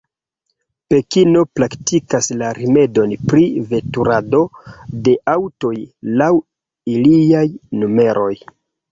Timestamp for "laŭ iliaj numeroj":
6.23-8.33